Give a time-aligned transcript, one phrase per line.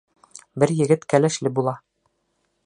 [0.63, 1.75] Бер егет кәләшле була.